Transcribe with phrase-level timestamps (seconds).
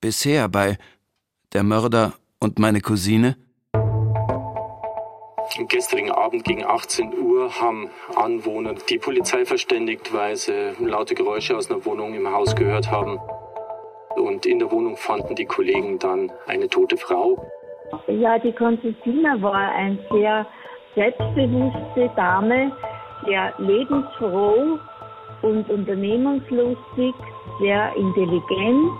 [0.00, 0.76] bisher bei
[1.52, 3.36] Der Mörder und meine Cousine?
[5.56, 11.56] Am gestrigen Abend gegen 18 Uhr haben Anwohner die Polizei verständigt, weil sie laute Geräusche
[11.56, 13.18] aus einer Wohnung im Haus gehört haben.
[14.14, 17.50] Und in der Wohnung fanden die Kollegen dann eine tote Frau.
[18.06, 20.46] Ja, die Konstantina war eine sehr
[20.94, 22.70] selbstbewusste Dame,
[23.24, 24.78] sehr lebensfroh
[25.42, 27.14] und unternehmungslustig,
[27.60, 28.90] sehr intelligent.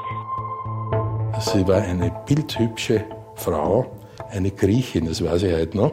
[1.40, 3.04] Sie war eine bildhübsche
[3.36, 3.96] Frau,
[4.30, 5.92] eine Griechin, das weiß ich heute noch.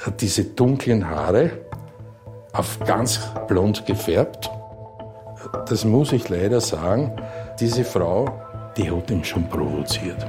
[0.00, 1.50] Hat diese dunklen Haare
[2.52, 4.48] auf ganz blond gefärbt.
[5.68, 7.12] Das muss ich leider sagen,
[7.58, 8.26] diese Frau,
[8.76, 10.24] die hat ihn schon provoziert.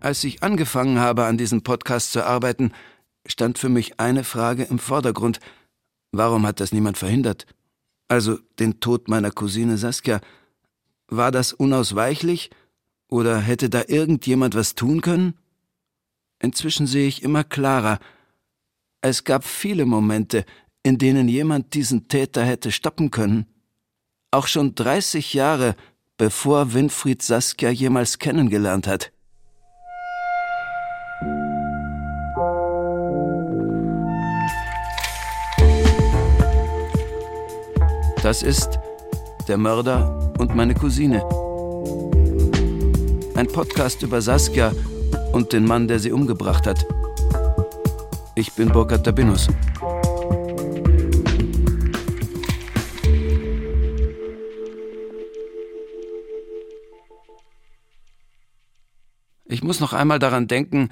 [0.00, 2.72] Als ich angefangen habe, an diesem Podcast zu arbeiten,
[3.26, 5.38] stand für mich eine Frage im Vordergrund.
[6.12, 7.46] Warum hat das niemand verhindert?
[8.10, 10.20] Also den Tod meiner Cousine Saskia.
[11.06, 12.50] War das unausweichlich?
[13.08, 15.34] Oder hätte da irgendjemand was tun können?
[16.40, 18.00] Inzwischen sehe ich immer klarer.
[19.00, 20.44] Es gab viele Momente,
[20.82, 23.46] in denen jemand diesen Täter hätte stoppen können.
[24.32, 25.76] Auch schon 30 Jahre,
[26.16, 29.12] bevor Winfried Saskia jemals kennengelernt hat.
[38.30, 38.78] Das ist
[39.48, 41.18] Der Mörder und meine Cousine.
[43.34, 44.72] Ein Podcast über Saskia
[45.32, 46.86] und den Mann, der sie umgebracht hat.
[48.36, 49.48] Ich bin Burkhard Tabinus.
[59.46, 60.90] Ich muss noch einmal daran denken,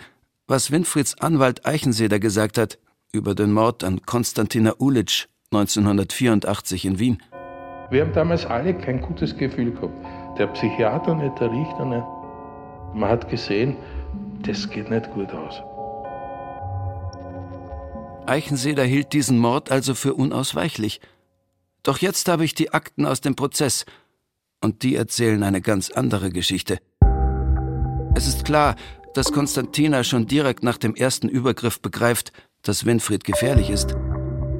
[0.48, 2.80] was Winfrieds Anwalt Eichenseder gesagt hat
[3.12, 7.22] über den Mord an Konstantina Ulitsch 1984 in Wien.
[7.90, 9.94] Wir haben damals alle kein gutes Gefühl gehabt.
[10.38, 12.04] Der Psychiater nicht, der Richter nicht.
[12.94, 13.76] Man hat gesehen,
[14.42, 15.62] das geht nicht gut aus.
[18.26, 21.00] Eichenseder hielt diesen Mord also für unausweichlich.
[21.82, 23.86] Doch jetzt habe ich die Akten aus dem Prozess,
[24.60, 26.78] und die erzählen eine ganz andere Geschichte.
[28.14, 28.74] Es ist klar,
[29.14, 32.32] dass Konstantina schon direkt nach dem ersten Übergriff begreift,
[32.62, 33.96] dass Winfried gefährlich ist.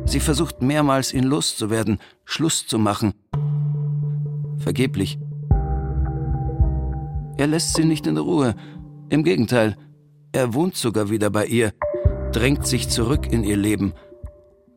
[0.09, 3.13] Sie versucht mehrmals, ihn loszuwerden, Schluss zu machen.
[4.57, 5.19] Vergeblich.
[7.37, 8.55] Er lässt sie nicht in Ruhe.
[9.11, 9.77] Im Gegenteil,
[10.33, 11.73] er wohnt sogar wieder bei ihr,
[12.33, 13.93] drängt sich zurück in ihr Leben.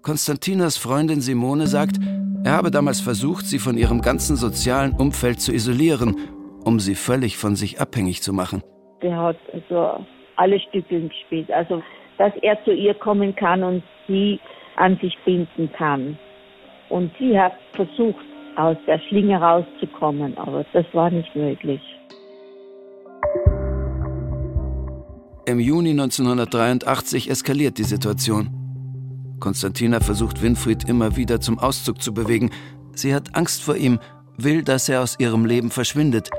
[0.01, 1.95] Konstantinas Freundin Simone sagt,
[2.43, 6.17] er habe damals versucht, sie von ihrem ganzen sozialen Umfeld zu isolieren,
[6.65, 8.63] um sie völlig von sich abhängig zu machen.
[9.01, 10.05] Der hat also
[10.35, 11.49] alle Stücke gespielt.
[11.51, 11.81] Also,
[12.17, 14.37] dass er zu ihr kommen kann und sie
[14.81, 16.17] an sich binden kann.
[16.89, 18.25] Und sie hat versucht,
[18.57, 21.81] aus der Schlinge rauszukommen, aber das war nicht möglich.
[25.45, 28.49] Im Juni 1983 eskaliert die Situation.
[29.39, 32.51] Konstantina versucht Winfried immer wieder zum Auszug zu bewegen.
[32.93, 33.99] Sie hat Angst vor ihm,
[34.37, 36.29] will, dass er aus ihrem Leben verschwindet.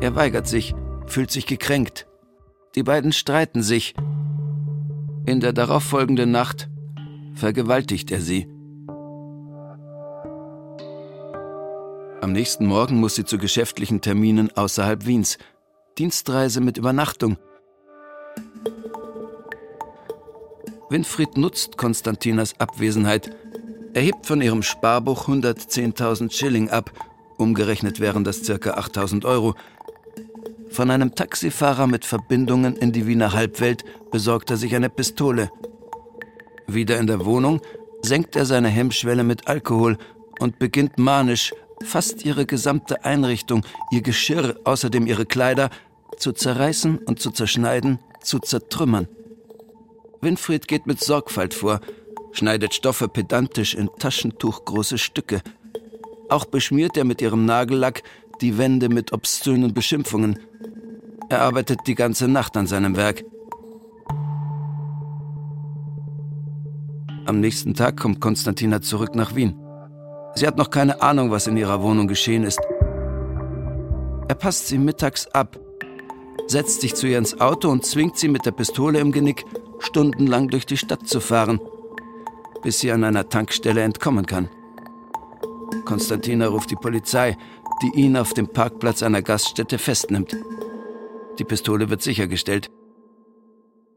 [0.00, 0.74] Er weigert sich,
[1.06, 2.06] fühlt sich gekränkt.
[2.74, 3.94] Die beiden streiten sich.
[5.26, 6.68] In der darauffolgenden Nacht
[7.36, 8.48] vergewaltigt er sie.
[12.20, 15.38] Am nächsten Morgen muss sie zu geschäftlichen Terminen außerhalb Wiens.
[15.98, 17.36] Dienstreise mit Übernachtung.
[20.90, 23.30] Winfried nutzt Konstantinas Abwesenheit.
[23.92, 26.90] Er hebt von ihrem Sparbuch 110.000 Schilling ab.
[27.38, 28.52] Umgerechnet wären das ca.
[28.54, 29.54] 8.000 Euro.
[30.68, 35.50] Von einem Taxifahrer mit Verbindungen in die Wiener Halbwelt besorgt er sich eine Pistole.
[36.66, 37.60] Wieder in der Wohnung
[38.02, 39.98] senkt er seine Hemmschwelle mit Alkohol
[40.40, 41.52] und beginnt manisch,
[41.84, 45.70] fast ihre gesamte Einrichtung, ihr Geschirr, außerdem ihre Kleider,
[46.16, 49.08] zu zerreißen und zu zerschneiden, zu zertrümmern.
[50.20, 51.80] Winfried geht mit Sorgfalt vor,
[52.32, 55.42] schneidet Stoffe pedantisch in taschentuchgroße Stücke.
[56.28, 58.02] Auch beschmiert er mit ihrem Nagellack
[58.40, 60.38] die Wände mit obszönen Beschimpfungen.
[61.28, 63.24] Er arbeitet die ganze Nacht an seinem Werk.
[67.26, 69.60] Am nächsten Tag kommt Konstantina zurück nach Wien.
[70.36, 72.60] Sie hat noch keine Ahnung, was in ihrer Wohnung geschehen ist.
[74.28, 75.58] Er passt sie mittags ab,
[76.46, 79.44] setzt sich zu ihr ins Auto und zwingt sie mit der Pistole im Genick,
[79.80, 81.60] stundenlang durch die Stadt zu fahren,
[82.62, 84.48] bis sie an einer Tankstelle entkommen kann.
[85.84, 87.36] Konstantina ruft die Polizei,
[87.82, 90.36] die ihn auf dem Parkplatz einer Gaststätte festnimmt.
[91.40, 92.70] Die Pistole wird sichergestellt.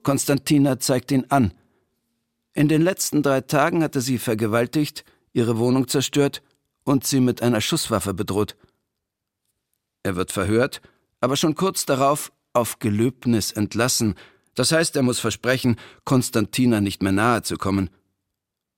[0.02, 1.54] Konstantina zeigt ihn an.
[2.54, 6.42] In den letzten drei Tagen hatte sie vergewaltigt, ihre Wohnung zerstört
[6.84, 8.56] und sie mit einer Schusswaffe bedroht.
[10.04, 10.82] Er wird verhört,
[11.20, 14.16] aber schon kurz darauf auf Gelöbnis entlassen,
[14.56, 17.90] das heißt, er muss versprechen, Konstantina nicht mehr nahe zu kommen.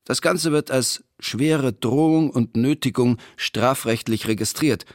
[0.03, 4.85] Das Ganze wird als schwere Drohung und Nötigung strafrechtlich registriert.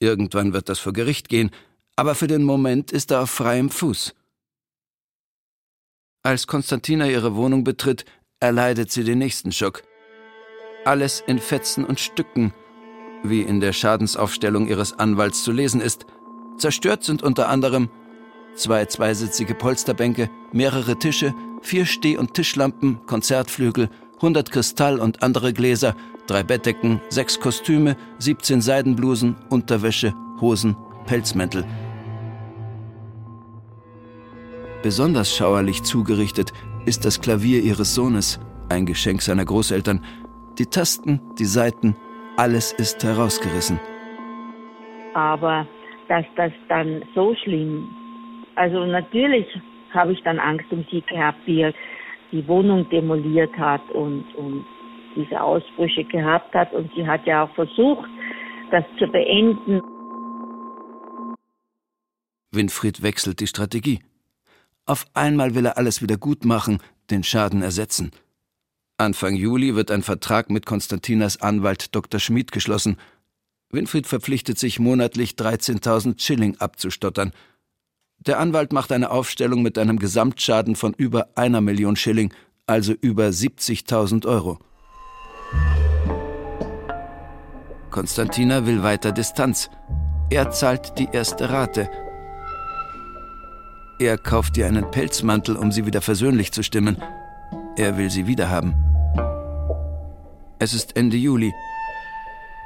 [0.00, 1.50] Irgendwann wird das vor Gericht gehen,
[1.96, 4.14] aber für den Moment ist er auf freiem Fuß.
[6.24, 8.04] Als Konstantina ihre Wohnung betritt,
[8.38, 9.82] erleidet sie den nächsten Schock.
[10.84, 12.54] Alles in Fetzen und Stücken,
[13.24, 16.06] wie in der Schadensaufstellung ihres Anwalts zu lesen ist.
[16.58, 17.90] Zerstört sind unter anderem
[18.54, 25.96] zwei zweisitzige Polsterbänke, mehrere Tische, vier Steh- und Tischlampen, Konzertflügel, 100 Kristall- und andere Gläser,
[26.28, 30.76] drei Bettdecken, sechs Kostüme, 17 Seidenblusen, Unterwäsche, Hosen,
[31.06, 31.64] Pelzmäntel.
[34.82, 36.52] Besonders schauerlich zugerichtet
[36.86, 40.04] ist das Klavier ihres Sohnes, ein Geschenk seiner Großeltern.
[40.58, 41.94] Die Tasten, die Saiten,
[42.36, 43.78] alles ist herausgerissen.
[45.14, 45.66] Aber
[46.08, 47.88] dass das dann so schlimm,
[48.56, 49.46] also natürlich
[49.94, 51.72] habe ich dann Angst um sie gehabt, wie er
[52.32, 54.64] die Wohnung demoliert hat und, und
[55.14, 56.72] diese Ausbrüche gehabt hat.
[56.72, 58.08] Und sie hat ja auch versucht,
[58.72, 59.80] das zu beenden.
[62.50, 64.00] Winfried wechselt die Strategie.
[64.84, 66.78] Auf einmal will er alles wieder gut machen,
[67.10, 68.10] den Schaden ersetzen.
[68.98, 72.20] Anfang Juli wird ein Vertrag mit Konstantinas Anwalt Dr.
[72.20, 72.96] Schmid geschlossen.
[73.70, 77.32] Winfried verpflichtet sich monatlich 13.000 Schilling abzustottern.
[78.18, 82.32] Der Anwalt macht eine Aufstellung mit einem Gesamtschaden von über einer Million Schilling,
[82.66, 84.58] also über 70.000 Euro.
[87.90, 89.70] Konstantina will weiter Distanz.
[90.30, 91.90] Er zahlt die erste Rate.
[93.98, 96.96] Er kauft ihr einen Pelzmantel, um sie wieder versöhnlich zu stimmen.
[97.76, 98.74] Er will sie wiederhaben.
[100.58, 101.52] Es ist Ende Juli.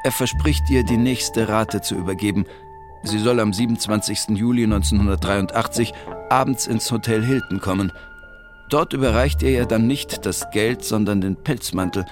[0.04, 2.44] Er verspricht ihr, die nächste Rate zu übergeben.
[3.02, 4.30] Sie soll am 27.
[4.30, 5.92] Juli 1983
[6.30, 7.92] abends ins Hotel Hilton kommen.
[8.68, 12.04] Dort überreicht er ihr dann nicht das Geld, sondern den Pelzmantel.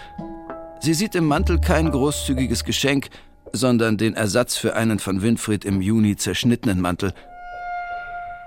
[0.80, 3.08] Sie sieht im Mantel kein großzügiges Geschenk,
[3.52, 7.12] sondern den Ersatz für einen von Winfried im Juni zerschnittenen Mantel.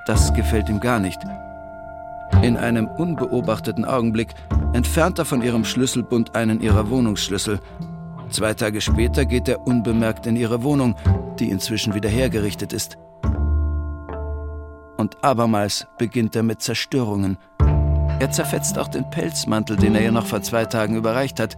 [0.08, 1.20] Das gefällt ihm gar nicht.
[2.42, 4.34] In einem unbeobachteten Augenblick
[4.72, 7.60] entfernt er von ihrem Schlüsselbund einen ihrer Wohnungsschlüssel.
[8.30, 10.96] Zwei Tage später geht er unbemerkt in ihre Wohnung,
[11.40, 12.98] die inzwischen wieder hergerichtet ist.
[14.96, 17.38] Und abermals beginnt er mit Zerstörungen.
[18.20, 21.58] Er zerfetzt auch den Pelzmantel, den er ihr noch vor zwei Tagen überreicht hat.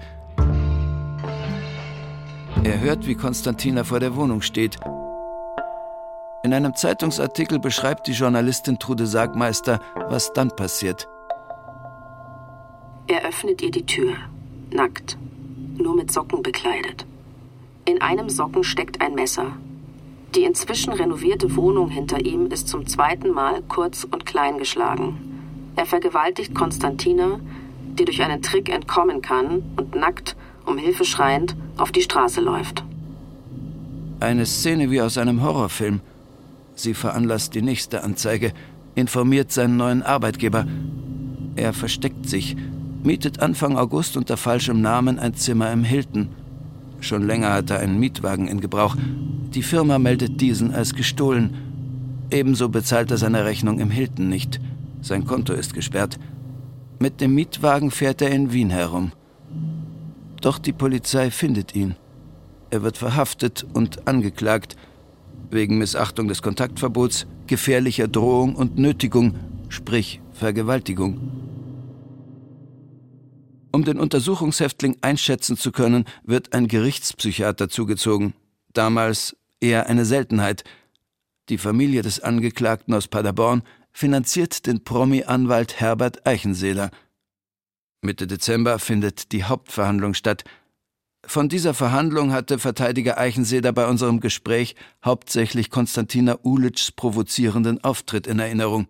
[2.64, 4.80] Er hört, wie Konstantina vor der Wohnung steht
[6.44, 11.08] in einem Zeitungsartikel beschreibt die Journalistin Trude Sagmeister, was dann passiert.
[13.08, 14.14] Er öffnet ihr die Tür,
[14.72, 15.18] nackt,
[15.78, 17.06] nur mit Socken bekleidet.
[17.86, 19.48] In einem Socken steckt ein Messer.
[20.36, 25.72] Die inzwischen renovierte Wohnung hinter ihm ist zum zweiten Mal kurz und klein geschlagen.
[25.76, 27.40] Er vergewaltigt Konstantina,
[27.98, 32.84] die durch einen Trick entkommen kann und nackt, um Hilfe schreiend, auf die Straße läuft.
[34.20, 36.02] Eine Szene wie aus einem Horrorfilm.
[36.82, 38.54] Sie veranlasst die nächste Anzeige,
[38.96, 40.66] informiert seinen neuen Arbeitgeber.
[41.58, 42.56] Er versteckt sich,
[43.04, 46.30] mietet Anfang August unter falschem Namen ein Zimmer im Hilton.
[47.02, 48.96] Schon länger hat er einen Mietwagen in Gebrauch.
[49.54, 51.54] Die Firma meldet diesen als gestohlen.
[52.32, 54.62] Ebenso bezahlt er seine Rechnung im Hilton nicht.
[55.02, 56.18] Sein Konto ist gesperrt.
[56.98, 59.12] Mit dem Mietwagen fährt er in Wien herum.
[60.40, 61.96] Doch die Polizei findet ihn.
[62.70, 64.78] Er wird verhaftet und angeklagt
[65.52, 69.36] wegen Missachtung des Kontaktverbots, gefährlicher Drohung und Nötigung,
[69.70, 71.20] sprich Vergewaltigung.
[73.72, 78.34] Um den Untersuchungshäftling einschätzen zu können, wird ein Gerichtspsychiater zugezogen.
[78.74, 80.64] Damals eher eine Seltenheit.
[81.50, 86.90] Die Familie des Angeklagten aus Paderborn finanziert den Promi-Anwalt Herbert Eichenseeler.
[88.02, 90.46] Mitte Dezember findet die Hauptverhandlung statt,
[91.26, 98.40] von dieser Verhandlung hatte Verteidiger Eichenseder bei unserem Gespräch hauptsächlich Konstantina Ulitschs provozierenden Auftritt in
[98.40, 98.88] Erinnerung.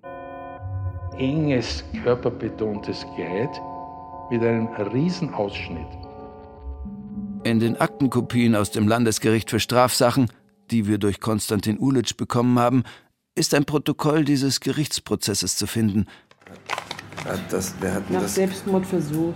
[1.17, 3.49] Enges, körperbetontes Kleid
[4.29, 5.87] mit einem Riesenausschnitt.
[7.43, 10.31] In den Aktenkopien aus dem Landesgericht für Strafsachen,
[10.71, 12.83] die wir durch Konstantin Ulitsch bekommen haben,
[13.35, 16.05] ist ein Protokoll dieses Gerichtsprozesses zu finden.
[17.25, 18.35] Hat das, wer hat Nach das?
[18.35, 19.33] Selbstmordversuch.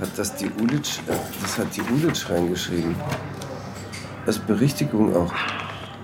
[0.00, 1.12] Hat das die Ulitsch, äh,
[1.42, 2.94] das hat die Ulitsch reingeschrieben.
[4.26, 5.32] Als Berichtigung auch.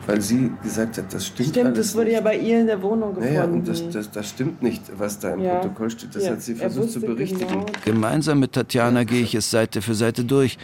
[0.07, 2.83] Weil sie gesagt hat, das stimmt, Stimmt, alles das wurde ja bei ihr in der
[2.83, 3.21] Wohnung nicht.
[3.21, 3.35] gefunden.
[3.35, 5.61] Naja, und das, das, das stimmt nicht, was da im Ja.
[5.61, 6.15] Protokoll steht.
[6.17, 7.47] Das Ja, hat sie er versucht zu berichtigen.
[7.49, 7.67] genau.
[7.85, 10.59] Gemeinsam mit Tatjana gehe ich es Seite für Seite durch.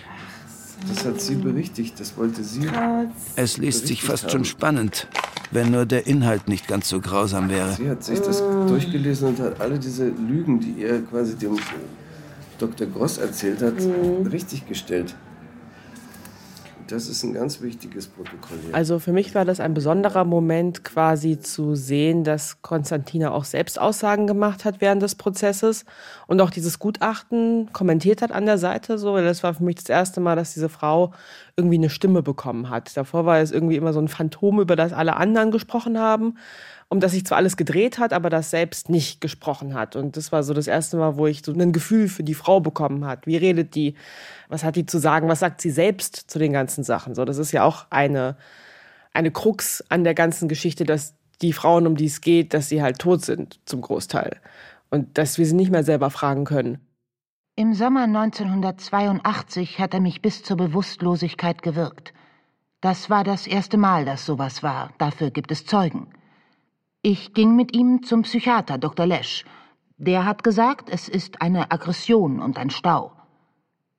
[0.89, 2.69] Das hat sie berichtigt, das wollte sie.
[3.37, 5.07] Es liest sich fast schon spannend,
[5.53, 7.73] wenn nur der Inhalt nicht ganz so grausam wäre.
[7.75, 11.57] Sie hat sich das durchgelesen und hat alle diese Lügen, die er quasi dem
[12.59, 12.87] Dr.
[12.87, 13.75] Gross erzählt hat,
[14.31, 15.15] richtig gestellt.
[16.89, 18.57] Das ist ein ganz wichtiges Protokoll.
[18.65, 18.75] Hier.
[18.75, 23.79] Also für mich war das ein besonderer Moment, quasi zu sehen, dass Konstantina auch selbst
[23.79, 25.85] Aussagen gemacht hat während des Prozesses
[26.27, 28.97] und auch dieses Gutachten kommentiert hat an der Seite.
[28.97, 31.13] So, das war für mich das erste Mal, dass diese Frau
[31.57, 32.97] irgendwie eine Stimme bekommen hat.
[32.97, 36.37] Davor war es irgendwie immer so ein Phantom, über das alle anderen gesprochen haben
[36.91, 39.95] um das sich zwar alles gedreht hat, aber das selbst nicht gesprochen hat.
[39.95, 42.61] Und das war so das erste Mal, wo ich so ein Gefühl für die Frau
[42.61, 43.27] bekommen hat.
[43.27, 43.95] Wie redet die?
[44.49, 45.29] Was hat die zu sagen?
[45.29, 47.15] Was sagt sie selbst zu den ganzen Sachen?
[47.15, 48.37] So, das ist ja auch eine,
[49.13, 52.83] eine Krux an der ganzen Geschichte, dass die Frauen, um die es geht, dass sie
[52.83, 54.41] halt tot sind zum Großteil.
[54.91, 56.79] Und dass wir sie nicht mehr selber fragen können.
[57.55, 62.15] Im Sommer 1982 hat er mich bis zur Bewusstlosigkeit gewirkt.
[62.81, 64.95] Das war das erste Mal, dass sowas war.
[64.99, 66.07] Dafür gibt es Zeugen.
[67.11, 69.07] Ich ging mit ihm zum Psychiater, Dr.
[69.07, 69.47] Lesch.
[69.97, 73.13] Der hat gesagt, es ist eine Aggression und ein Stau.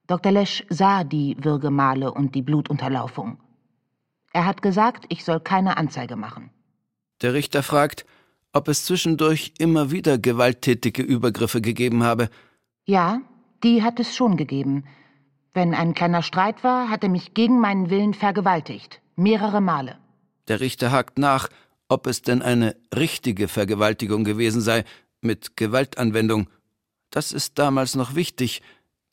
[0.05, 0.31] Dr.
[0.31, 3.39] Lesch sah die Würgemale und die Blutunterlaufung.
[4.31, 6.51] Er hat gesagt, ich soll keine Anzeige machen.
[7.23, 8.05] Der Richter fragt,
[8.53, 12.29] ob es zwischendurch immer wieder gewalttätige Übergriffe gegeben habe.
[12.85, 13.21] Ja,
[13.63, 14.83] die hat es schon gegeben.
[15.51, 19.01] Wenn ein kleiner Streit war, hat er mich gegen meinen Willen vergewaltigt.
[19.15, 19.97] Mehrere Male.
[20.47, 21.49] Der Richter hakt nach,
[21.89, 24.85] ob es denn eine richtige Vergewaltigung gewesen sei,
[25.21, 26.49] mit Gewaltanwendung.
[27.09, 28.61] Das ist damals noch wichtig,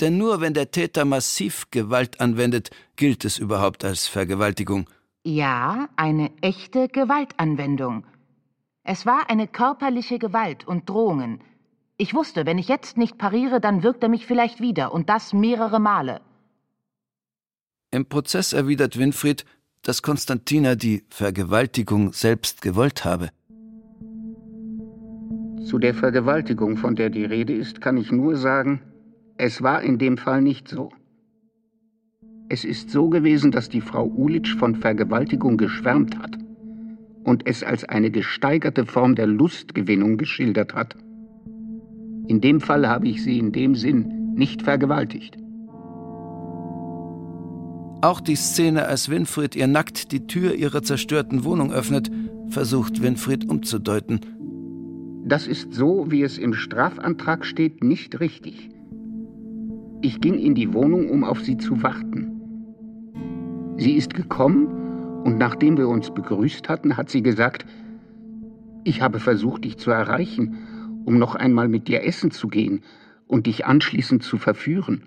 [0.00, 4.88] denn nur wenn der Täter massiv Gewalt anwendet, gilt es überhaupt als Vergewaltigung.
[5.24, 8.06] Ja, eine echte Gewaltanwendung.
[8.84, 11.40] Es war eine körperliche Gewalt und Drohungen.
[11.96, 15.32] Ich wusste, wenn ich jetzt nicht pariere, dann wirkt er mich vielleicht wieder, und das
[15.32, 16.20] mehrere Male.
[17.90, 19.46] Im Prozess erwidert Winfried,
[19.86, 23.28] dass Konstantina die Vergewaltigung selbst gewollt habe.
[25.64, 28.80] Zu der Vergewaltigung, von der die Rede ist, kann ich nur sagen,
[29.36, 30.90] es war in dem Fall nicht so.
[32.48, 36.36] Es ist so gewesen, dass die Frau Ulitsch von Vergewaltigung geschwärmt hat
[37.22, 40.96] und es als eine gesteigerte Form der Lustgewinnung geschildert hat.
[42.26, 45.36] In dem Fall habe ich sie in dem Sinn nicht vergewaltigt.
[48.06, 52.08] Auch die Szene, als Winfried ihr nackt die Tür ihrer zerstörten Wohnung öffnet,
[52.50, 54.20] versucht Winfried umzudeuten.
[55.24, 58.70] Das ist so, wie es im Strafantrag steht, nicht richtig.
[60.02, 62.30] Ich ging in die Wohnung, um auf sie zu warten.
[63.76, 64.68] Sie ist gekommen
[65.24, 67.66] und nachdem wir uns begrüßt hatten, hat sie gesagt,
[68.84, 70.58] ich habe versucht, dich zu erreichen,
[71.06, 72.82] um noch einmal mit dir essen zu gehen
[73.26, 75.02] und dich anschließend zu verführen.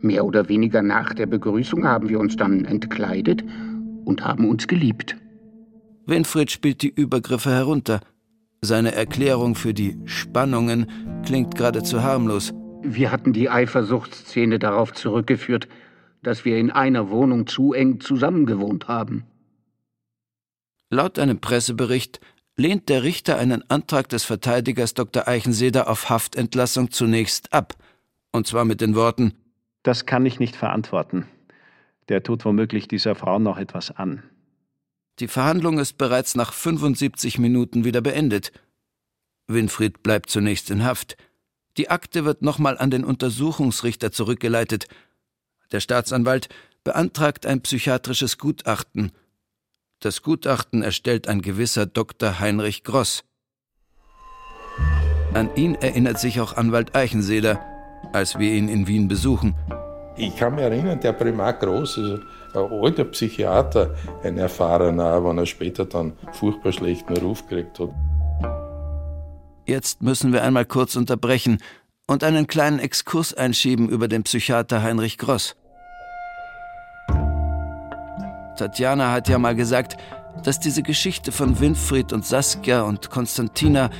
[0.00, 3.44] Mehr oder weniger nach der Begrüßung haben wir uns dann entkleidet
[4.04, 5.16] und haben uns geliebt.
[6.06, 8.00] Winfried spielt die Übergriffe herunter.
[8.60, 10.86] Seine Erklärung für die Spannungen
[11.24, 12.52] klingt geradezu harmlos.
[12.82, 15.68] Wir hatten die Eifersuchtsszene darauf zurückgeführt,
[16.22, 19.24] dass wir in einer Wohnung zu eng zusammengewohnt haben.
[20.90, 22.20] Laut einem Pressebericht
[22.56, 25.28] lehnt der Richter einen Antrag des Verteidigers Dr.
[25.28, 27.74] Eichenseder auf Haftentlassung zunächst ab.
[28.32, 29.34] Und zwar mit den Worten
[29.88, 31.26] Das kann ich nicht verantworten.
[32.10, 34.22] Der tut womöglich dieser Frau noch etwas an.
[35.18, 38.52] Die Verhandlung ist bereits nach 75 Minuten wieder beendet.
[39.46, 41.16] Winfried bleibt zunächst in Haft.
[41.78, 44.88] Die Akte wird nochmal an den Untersuchungsrichter zurückgeleitet.
[45.72, 46.50] Der Staatsanwalt
[46.84, 49.12] beantragt ein psychiatrisches Gutachten.
[50.00, 52.40] Das Gutachten erstellt ein gewisser Dr.
[52.40, 53.24] Heinrich Gross.
[55.32, 57.77] An ihn erinnert sich auch Anwalt Eichenseder,
[58.12, 59.54] als wir ihn in Wien besuchen.
[60.16, 62.18] Ich kann mich erinnern, der Primar Groß, also
[62.54, 67.90] ein alter Psychiater, ein erfahrener, wenn er später dann furchtbar schlechten Ruf gekriegt hat.
[69.66, 71.58] Jetzt müssen wir einmal kurz unterbrechen
[72.06, 75.54] und einen kleinen Exkurs einschieben über den Psychiater Heinrich Gross.
[78.56, 79.96] Tatjana hat ja mal gesagt,
[80.42, 83.90] dass diese Geschichte von Winfried und Saskia und Konstantina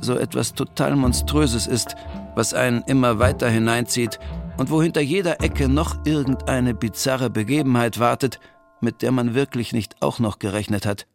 [0.00, 1.96] so etwas total Monströses ist,
[2.34, 4.18] was einen immer weiter hineinzieht
[4.56, 8.40] und wo hinter jeder Ecke noch irgendeine bizarre Begebenheit wartet,
[8.80, 11.06] mit der man wirklich nicht auch noch gerechnet hat.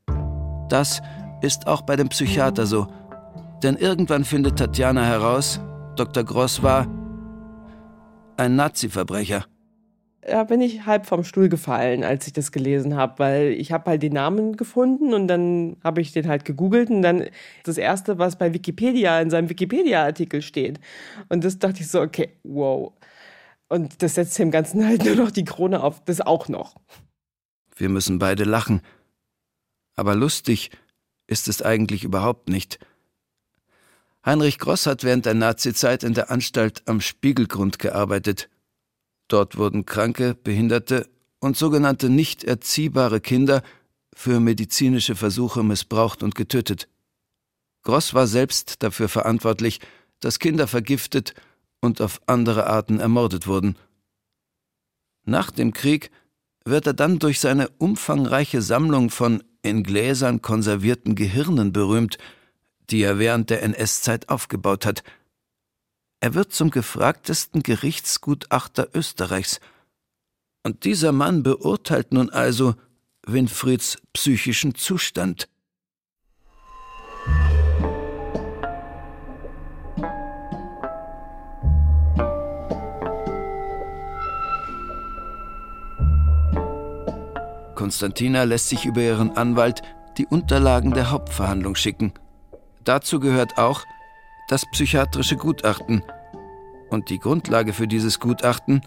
[0.69, 1.01] Das
[1.41, 2.87] ist auch bei dem Psychiater so.
[3.63, 5.59] Denn irgendwann findet Tatjana heraus,
[5.95, 6.23] Dr.
[6.23, 6.87] Gross war
[8.37, 9.45] ein Nazi-Verbrecher.
[10.27, 13.91] Da bin ich halb vom Stuhl gefallen, als ich das gelesen habe, weil ich habe
[13.91, 17.25] halt den Namen gefunden und dann habe ich den halt gegoogelt und dann
[17.63, 20.79] das erste, was bei Wikipedia in seinem Wikipedia-Artikel steht.
[21.29, 22.93] Und das dachte ich so, okay, wow.
[23.67, 26.75] Und das setzt dem Ganzen halt nur noch die Krone auf, das auch noch.
[27.75, 28.81] Wir müssen beide lachen.
[29.95, 30.71] Aber lustig
[31.27, 32.79] ist es eigentlich überhaupt nicht.
[34.25, 38.49] Heinrich Gross hat während der Nazizeit in der Anstalt am Spiegelgrund gearbeitet.
[39.27, 41.07] Dort wurden kranke, behinderte
[41.39, 43.63] und sogenannte nicht erziehbare Kinder
[44.15, 46.87] für medizinische Versuche missbraucht und getötet.
[47.83, 49.79] Gross war selbst dafür verantwortlich,
[50.19, 51.33] dass Kinder vergiftet
[51.81, 53.77] und auf andere Arten ermordet wurden.
[55.25, 56.11] Nach dem Krieg
[56.65, 62.17] wird er dann durch seine umfangreiche Sammlung von in Gläsern konservierten Gehirnen berühmt,
[62.89, 65.03] die er während der NS-Zeit aufgebaut hat.
[66.19, 69.59] Er wird zum gefragtesten Gerichtsgutachter Österreichs.
[70.63, 72.75] Und dieser Mann beurteilt nun also
[73.27, 75.47] Winfrieds psychischen Zustand.
[87.75, 89.83] Konstantina lässt sich über ihren Anwalt
[90.17, 92.13] die Unterlagen der Hauptverhandlung schicken.
[92.83, 93.83] Dazu gehört auch
[94.47, 96.03] das psychiatrische Gutachten.
[96.89, 98.81] Und die Grundlage für dieses Gutachten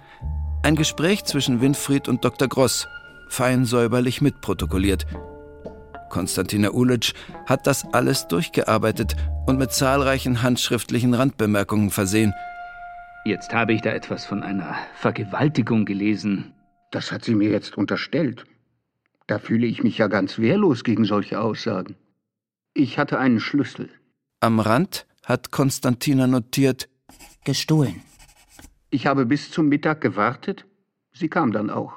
[0.63, 2.49] ein Gespräch zwischen Winfried und Dr.
[2.49, 2.87] Gross,
[3.29, 5.07] fein säuberlich mitprotokolliert.
[6.11, 7.13] Konstantina Ulitsch
[7.47, 9.15] hat das alles durchgearbeitet
[9.47, 12.33] und mit zahlreichen handschriftlichen Randbemerkungen versehen.
[13.25, 16.55] Jetzt habe ich da etwas von einer Vergewaltigung gelesen.
[16.91, 18.45] Das hat sie mir jetzt unterstellt.
[19.27, 21.97] Da fühle ich mich ja ganz wehrlos gegen solche Aussagen.
[22.73, 23.91] Ich hatte einen Schlüssel.
[24.41, 26.89] Am Rand hat Konstantina notiert
[27.45, 28.01] Gestohlen.
[28.89, 30.65] Ich habe bis zum Mittag gewartet.
[31.13, 31.93] Sie kam dann auch.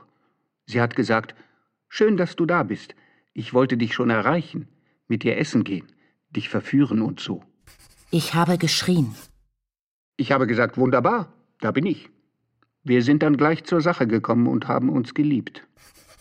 [0.65, 1.33] Sie hat gesagt,
[1.87, 2.93] schön, dass du da bist.
[3.33, 4.67] Ich wollte dich schon erreichen,
[5.07, 5.87] mit dir essen gehen,
[6.29, 7.41] dich verführen und so.
[8.09, 9.15] Ich habe geschrien.
[10.17, 12.09] Ich habe gesagt, wunderbar, da bin ich.
[12.83, 15.65] Wir sind dann gleich zur Sache gekommen und haben uns geliebt.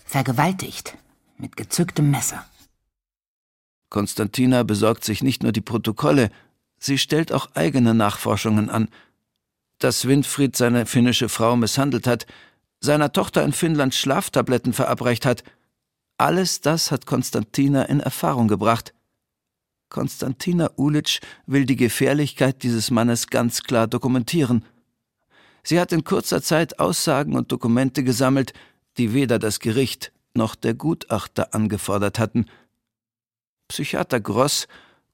[0.04, 0.96] Vergewaltigt.
[1.38, 2.44] Mit gezücktem Messer.
[3.88, 6.30] Konstantina besorgt sich nicht nur die Protokolle,
[6.80, 8.88] sie stellt auch eigene Nachforschungen an.
[9.78, 12.26] Dass Winfried seine finnische Frau misshandelt hat,
[12.80, 15.44] seiner Tochter in Finnland Schlaftabletten verabreicht hat,
[16.18, 18.92] alles das hat Konstantina in Erfahrung gebracht.
[19.90, 24.64] Konstantina Ulitsch will die Gefährlichkeit dieses Mannes ganz klar dokumentieren.
[25.62, 28.52] Sie hat in kurzer Zeit Aussagen und Dokumente gesammelt,
[28.98, 32.46] die weder das Gericht noch der Gutachter angefordert hatten.
[33.68, 34.68] Psychiater Gross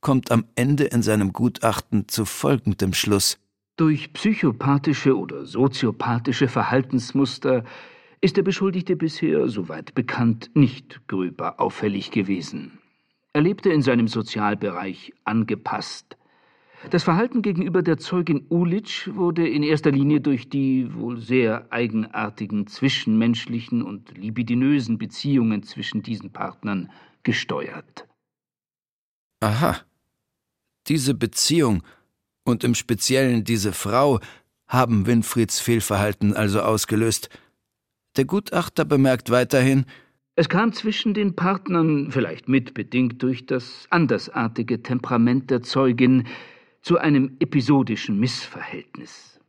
[0.07, 3.41] kommt am Ende in seinem Gutachten zu folgendem Schluss.
[3.77, 7.65] Durch psychopathische oder soziopathische Verhaltensmuster
[8.21, 12.79] ist der Beschuldigte bisher, soweit bekannt, nicht gröber auffällig gewesen.
[13.33, 16.17] Er lebte in seinem Sozialbereich angepasst.
[16.91, 22.69] Das Verhalten gegenüber der Zeugin Ulitsch wurde in erster Linie durch die wohl sehr eigenartigen
[22.69, 26.93] zwischenmenschlichen und libidinösen Beziehungen zwischen diesen Partnern
[27.25, 28.07] gesteuert.
[29.41, 29.81] Aha.
[30.89, 31.83] Diese Beziehung
[32.45, 34.21] und im Speziellen diese Frau
[34.69, 37.29] haben Winfrieds Fehlverhalten also ausgelöst.
[38.17, 39.85] Der Gutachter bemerkt weiterhin,
[40.39, 46.27] es kam zwischen den Partnern, vielleicht mitbedingt durch das andersartige Temperament der Zeugin,
[46.83, 49.41] zu einem episodischen Missverhältnis.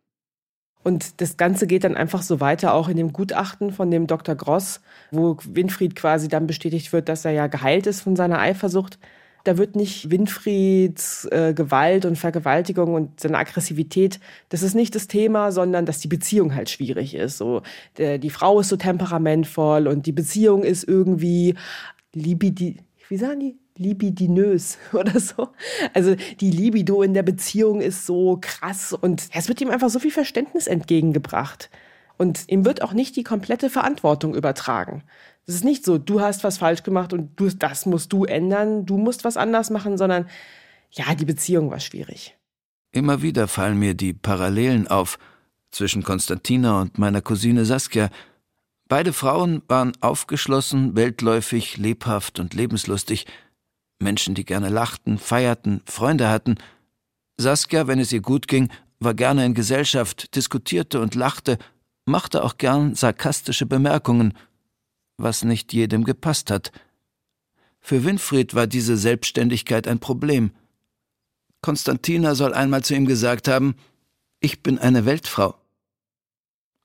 [0.83, 4.33] Und das Ganze geht dann einfach so weiter, auch in dem Gutachten von dem Dr.
[4.35, 4.79] Gross,
[5.11, 8.97] wo Winfried quasi dann bestätigt wird, dass er ja geheilt ist von seiner Eifersucht.
[9.43, 14.19] Da wird nicht Winfrieds äh, Gewalt und Vergewaltigung und seine Aggressivität,
[14.49, 17.37] das ist nicht das Thema, sondern dass die Beziehung halt schwierig ist.
[17.37, 17.61] So,
[17.97, 21.55] der, die Frau ist so temperamentvoll und die Beziehung ist irgendwie
[22.13, 22.77] libidi,
[23.09, 23.57] wie sagen die?
[23.77, 25.49] libidinös oder so.
[25.93, 29.99] Also die Libido in der Beziehung ist so krass und es wird ihm einfach so
[29.99, 31.69] viel Verständnis entgegengebracht.
[32.17, 35.03] Und ihm wird auch nicht die komplette Verantwortung übertragen.
[35.45, 38.85] Es ist nicht so, du hast was falsch gemacht und du, das musst du ändern,
[38.85, 40.27] du musst was anders machen, sondern
[40.91, 42.35] ja, die Beziehung war schwierig.
[42.91, 45.19] Immer wieder fallen mir die Parallelen auf
[45.71, 48.09] zwischen Konstantina und meiner Cousine Saskia.
[48.87, 53.25] Beide Frauen waren aufgeschlossen, weltläufig, lebhaft und lebenslustig.
[53.99, 56.55] Menschen, die gerne lachten, feierten, Freunde hatten.
[57.37, 61.57] Saskia, wenn es ihr gut ging, war gerne in Gesellschaft, diskutierte und lachte,
[62.07, 64.33] machte auch gern sarkastische Bemerkungen,
[65.17, 66.71] was nicht jedem gepasst hat.
[67.79, 70.51] Für Winfried war diese Selbstständigkeit ein Problem.
[71.61, 73.75] Konstantina soll einmal zu ihm gesagt haben,
[74.39, 75.55] ich bin eine Weltfrau.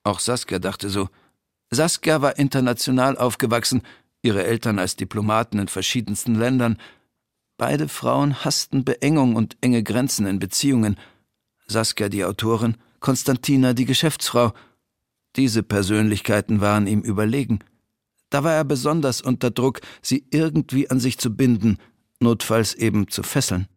[0.03, 1.09] Auch Saskia dachte so.
[1.71, 3.81] Saskia war international aufgewachsen,
[4.21, 6.77] ihre Eltern als Diplomaten in verschiedensten Ländern,
[7.57, 10.97] Beide Frauen hassten Beengung und enge Grenzen in Beziehungen.
[11.67, 14.53] Saskia die Autorin, Konstantina die Geschäftsfrau.
[15.35, 17.59] Diese Persönlichkeiten waren ihm überlegen.
[18.29, 21.77] Da war er besonders unter Druck, sie irgendwie an sich zu binden,
[22.19, 23.67] notfalls eben zu fesseln.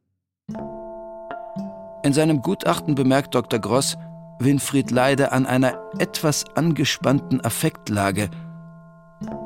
[2.03, 3.59] In seinem Gutachten bemerkt Dr.
[3.59, 3.97] Gross,
[4.39, 8.31] Winfried leide an einer etwas angespannten Affektlage.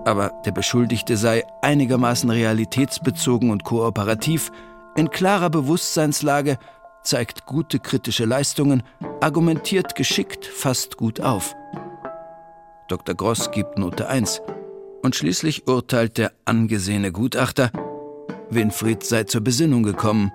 [0.04, 4.50] Aber der Beschuldigte sei einigermaßen realitätsbezogen und kooperativ,
[4.96, 6.58] in klarer Bewusstseinslage,
[7.02, 8.82] zeigt gute kritische Leistungen,
[9.20, 11.54] argumentiert geschickt, fasst gut auf.
[12.90, 13.14] Dr.
[13.14, 14.42] Gross gibt Note 1.
[15.02, 17.70] Und schließlich urteilt der angesehene Gutachter,
[18.50, 20.32] Winfried sei zur Besinnung gekommen.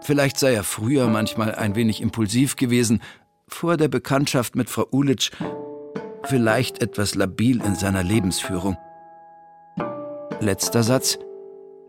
[0.00, 3.02] Vielleicht sei er früher manchmal ein wenig impulsiv gewesen,
[3.48, 5.30] vor der Bekanntschaft mit Frau Ulitsch,
[6.24, 8.78] vielleicht etwas labil in seiner Lebensführung.
[10.40, 11.18] Letzter Satz.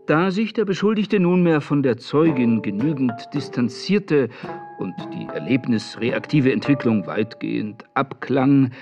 [0.06, 4.28] Da sich der Beschuldigte nunmehr von der Zeugin genügend distanzierte
[4.78, 8.72] und die erlebnisreaktive Entwicklung weitgehend abklang,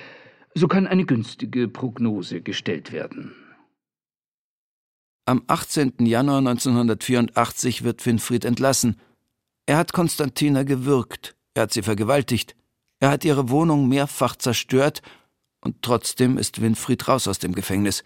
[0.55, 3.35] so kann eine günstige Prognose gestellt werden.
[5.27, 5.95] Am 18.
[6.01, 9.01] Januar 1984 wird Winfried entlassen.
[9.67, 12.55] Er hat Konstantina gewürgt, er hat sie vergewaltigt,
[13.01, 15.01] er hat ihre Wohnung mehrfach zerstört
[15.61, 18.05] und trotzdem ist Winfried raus aus dem Gefängnis.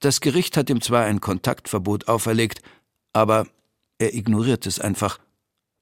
[0.00, 2.62] Das Gericht hat ihm zwar ein Kontaktverbot auferlegt,
[3.12, 3.46] aber
[3.98, 5.18] er ignoriert es einfach.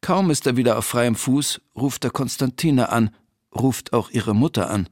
[0.00, 3.14] Kaum ist er wieder auf freiem Fuß, ruft er Konstantina an,
[3.54, 4.88] ruft auch ihre Mutter an.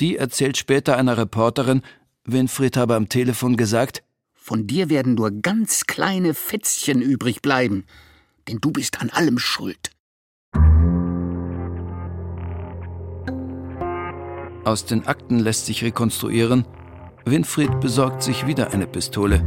[0.00, 1.82] Die erzählt später einer Reporterin,
[2.24, 4.02] Winfried habe am Telefon gesagt,
[4.34, 7.84] Von dir werden nur ganz kleine Fätzchen übrig bleiben,
[8.46, 9.90] denn du bist an allem schuld.
[14.64, 16.66] Aus den Akten lässt sich rekonstruieren,
[17.24, 19.42] Winfried besorgt sich wieder eine Pistole.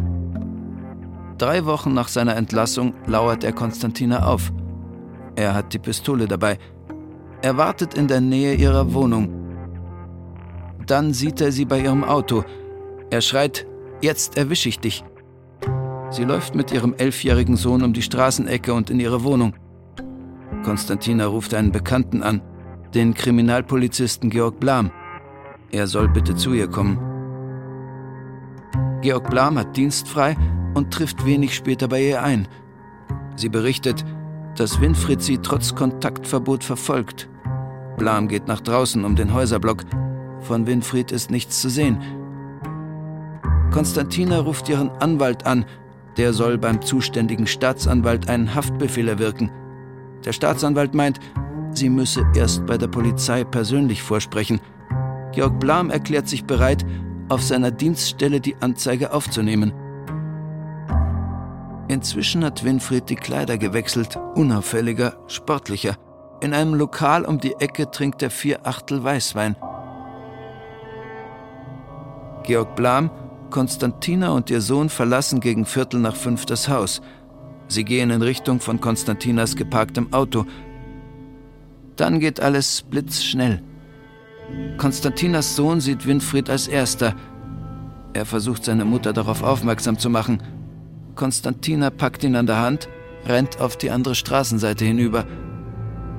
[1.37, 4.51] Drei Wochen nach seiner Entlassung lauert er Konstantina auf.
[5.35, 6.57] Er hat die Pistole dabei.
[7.41, 9.48] Er wartet in der Nähe ihrer Wohnung.
[10.89, 12.43] Dann sieht er sie bei ihrem Auto.
[13.11, 13.67] Er schreit,
[14.01, 15.03] jetzt erwische ich dich.
[16.09, 19.53] Sie läuft mit ihrem elfjährigen Sohn um die Straßenecke und in ihre Wohnung.
[20.63, 22.41] Konstantina ruft einen Bekannten an,
[22.95, 24.89] den Kriminalpolizisten Georg Blam.
[25.71, 26.97] Er soll bitte zu ihr kommen.
[29.01, 30.35] Georg Blam hat dienstfrei
[30.73, 32.47] und trifft wenig später bei ihr ein.
[33.35, 34.03] Sie berichtet,
[34.55, 37.29] dass Winfried sie trotz Kontaktverbot verfolgt.
[37.99, 39.83] Blam geht nach draußen um den Häuserblock.
[40.41, 41.99] Von Winfried ist nichts zu sehen.
[43.71, 45.65] Konstantina ruft ihren Anwalt an.
[46.17, 49.51] Der soll beim zuständigen Staatsanwalt einen Haftbefehl erwirken.
[50.25, 51.19] Der Staatsanwalt meint,
[51.71, 54.59] sie müsse erst bei der Polizei persönlich vorsprechen.
[55.31, 56.85] Georg Blam erklärt sich bereit,
[57.29, 59.71] auf seiner Dienststelle die Anzeige aufzunehmen.
[61.87, 65.95] Inzwischen hat Winfried die Kleider gewechselt, unauffälliger, sportlicher.
[66.41, 69.55] In einem Lokal um die Ecke trinkt er vier Achtel Weißwein.
[72.49, 73.11] Georg Blam,
[73.51, 76.99] Konstantina und ihr Sohn verlassen gegen Viertel nach fünf das Haus.
[77.67, 80.47] Sie gehen in Richtung von Konstantinas geparktem Auto.
[81.95, 83.61] Dann geht alles blitzschnell.
[84.77, 87.13] Konstantinas Sohn sieht Winfried als erster.
[88.13, 90.41] Er versucht seine Mutter darauf aufmerksam zu machen.
[91.13, 92.89] Konstantina packt ihn an der Hand,
[93.27, 95.27] rennt auf die andere Straßenseite hinüber.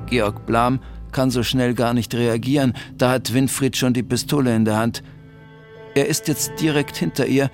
[0.06, 0.78] Georg Blam
[1.10, 5.02] kann so schnell gar nicht reagieren, da hat Winfried schon die Pistole in der Hand.
[5.94, 7.50] Er ist jetzt direkt hinter ihr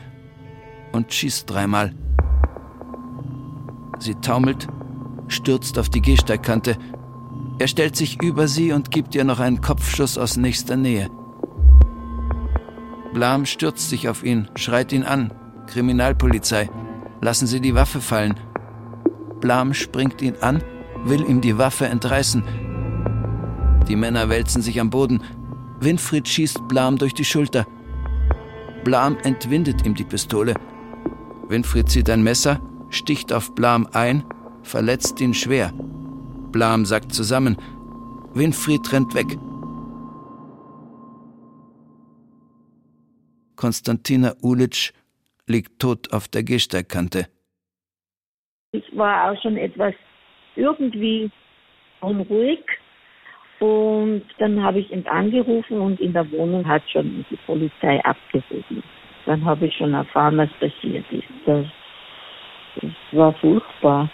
[0.92, 1.94] und schießt dreimal.
[3.99, 4.68] Sie taumelt,
[5.29, 6.77] stürzt auf die Gehsteigkante.
[7.59, 11.11] Er stellt sich über sie und gibt ihr noch einen Kopfschuss aus nächster Nähe.
[13.14, 15.33] Blam stürzt sich auf ihn, schreit ihn an.
[15.66, 16.68] Kriminalpolizei.
[17.22, 18.38] Lassen Sie die Waffe fallen.
[19.40, 20.62] Blam springt ihn an,
[21.05, 22.44] will ihm die Waffe entreißen.
[23.88, 25.22] Die Männer wälzen sich am Boden.
[25.81, 27.66] Winfried schießt Blam durch die Schulter.
[28.87, 30.55] Blam entwindet ihm die Pistole.
[31.49, 34.22] Winfried zieht ein Messer, sticht auf Blam ein,
[34.62, 35.72] verletzt ihn schwer.
[36.53, 37.57] Blam sackt zusammen.
[38.33, 39.27] Winfried rennt weg.
[43.57, 44.92] Konstantina Ulitsch
[45.49, 47.27] liegt tot auf der Gehsteigkante.
[48.70, 49.94] Ich war auch schon etwas
[50.55, 51.29] irgendwie
[52.01, 52.61] unruhig
[53.59, 58.83] und dann habe ich ihn angerufen und in der Wohnung hat schon die Polizei abgehoben.
[59.25, 61.25] Dann habe ich schon erfahren, was passiert ist.
[61.47, 61.66] Das,
[62.81, 64.11] das war furchtbar.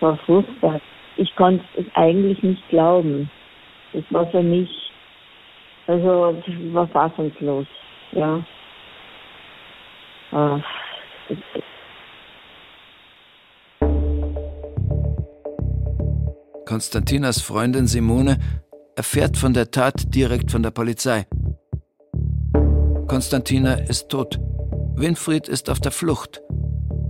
[0.00, 0.80] Das war furchtbar.
[1.16, 3.30] Ich konnte es eigentlich nicht glauben.
[3.92, 4.70] Das war für mich,
[5.86, 7.66] also das war fassungslos.
[8.12, 8.44] Ja.
[10.32, 10.60] Ah,
[16.66, 18.38] Konstantinas Freundin Simone
[18.96, 21.24] erfährt von der Tat direkt von der Polizei.
[23.06, 24.40] Konstantina ist tot.
[24.96, 26.42] Winfried ist auf der Flucht.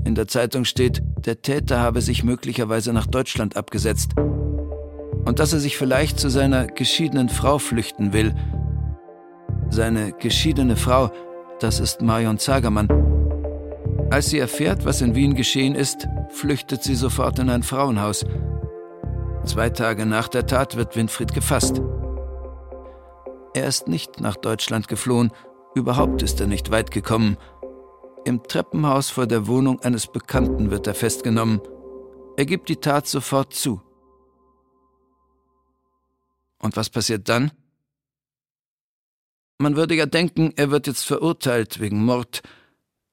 [0.04, 4.10] In der Zeitung steht, der Täter habe sich möglicherweise nach Deutschland abgesetzt.
[5.24, 8.34] Und dass er sich vielleicht zu seiner geschiedenen Frau flüchten will.
[9.70, 11.10] Seine geschiedene Frau,
[11.60, 12.88] das ist Marion Zagermann.
[14.10, 18.22] Als sie erfährt, was in Wien geschehen ist, flüchtet sie sofort in ein Frauenhaus.
[19.46, 21.80] Zwei Tage nach der Tat wird Winfried gefasst.
[23.54, 25.30] Er ist nicht nach Deutschland geflohen,
[25.74, 27.36] überhaupt ist er nicht weit gekommen.
[28.24, 31.60] Im Treppenhaus vor der Wohnung eines Bekannten wird er festgenommen.
[32.36, 33.80] Er gibt die Tat sofort zu.
[36.58, 37.52] Und was passiert dann?
[39.58, 42.42] Man würde ja denken, er wird jetzt verurteilt wegen Mord.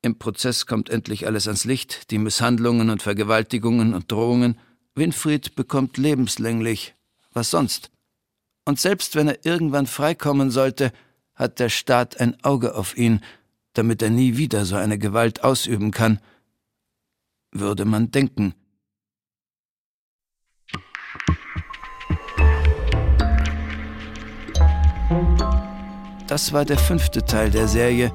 [0.02, 4.60] Im Prozess kommt endlich alles ans Licht, die Misshandlungen und Vergewaltigungen und Drohungen.
[4.96, 6.96] Winfried bekommt lebenslänglich.
[7.34, 7.92] Was sonst?
[8.66, 10.92] Und selbst wenn er irgendwann freikommen sollte,
[11.36, 13.22] hat der Staat ein Auge auf ihn,
[13.74, 16.20] damit er nie wieder so eine Gewalt ausüben kann.
[17.52, 18.54] Würde man denken.
[26.28, 28.12] Das war der fünfte Teil der Serie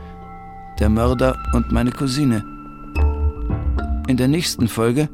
[0.78, 2.38] Der Mörder und meine Cousine.
[4.08, 5.08] In der nächsten Folge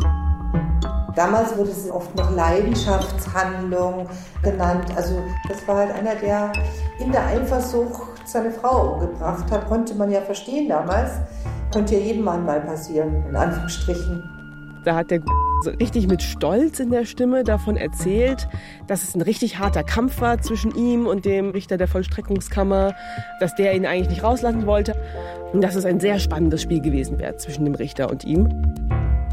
[1.16, 4.08] Damals wurde es oft noch Leidenschaftshandlung
[4.42, 4.86] genannt.
[4.96, 6.52] Also das war halt einer, der
[6.98, 9.68] in der Eifersucht seine Frau umgebracht hat.
[9.68, 11.12] Konnte man ja verstehen damals.
[11.72, 14.22] Konnte ja jedem Mann mal passieren, in Anführungsstrichen.
[14.84, 15.20] Da hat der
[15.62, 18.48] so richtig mit Stolz in der Stimme davon erzählt,
[18.86, 22.94] dass es ein richtig harter Kampf war zwischen ihm und dem Richter der Vollstreckungskammer,
[23.40, 24.94] dass der ihn eigentlich nicht rauslassen wollte
[25.54, 28.48] und dass es ein sehr spannendes Spiel gewesen wäre zwischen dem Richter und ihm.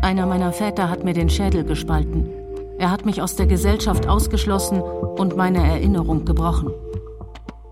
[0.02, 2.28] Einer meiner Väter hat mir den Schädel gespalten.
[2.80, 6.72] Er hat mich aus der Gesellschaft ausgeschlossen und meine Erinnerung gebrochen.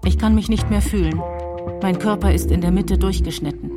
[0.06, 1.22] Ich kann mich nicht mehr fühlen.
[1.82, 3.72] Mein Körper ist in der Mitte durchgeschnitten.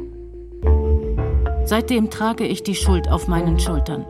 [1.65, 4.05] Seitdem trage ich die Schuld auf meinen Schultern.